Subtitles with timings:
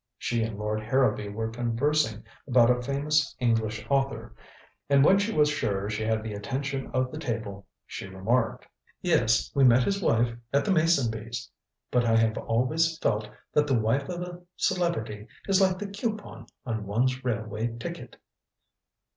[0.17, 4.33] She and Lord Harrowby were conversing about a famous English author,
[4.89, 8.65] and when she was sure she had the attention of the table, she remarked:
[9.03, 11.51] "Yes, we met his wife at the Masonbys'.
[11.91, 16.47] But I have always felt that the wife of a celebrity is like the coupon
[16.65, 18.15] on one's railway ticket."